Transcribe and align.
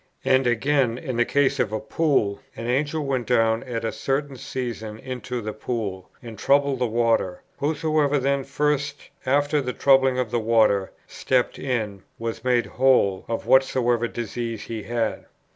And 0.25 0.47
again 0.47 0.97
in 0.97 1.17
the 1.17 1.25
case 1.25 1.59
of 1.59 1.71
a 1.71 1.79
pool: 1.79 2.39
"An 2.55 2.65
Angel 2.65 3.05
went 3.05 3.27
down 3.27 3.61
at 3.65 3.85
a 3.85 3.91
certain 3.91 4.35
season 4.35 4.97
into 4.97 5.41
the 5.41 5.53
pool, 5.53 6.09
and 6.23 6.39
troubled 6.39 6.79
the 6.79 6.87
water; 6.87 7.43
whosoever 7.59 8.17
then 8.17 8.43
first, 8.43 9.11
after 9.27 9.61
the 9.61 9.73
troubling 9.73 10.17
of 10.17 10.31
the 10.31 10.39
water, 10.39 10.91
stepped 11.05 11.59
in, 11.59 12.01
was 12.17 12.43
made 12.43 12.65
whole 12.65 13.25
of 13.27 13.45
whatsoever 13.45 14.07
disease 14.07 14.63
he 14.63 14.81
had." 14.81 15.25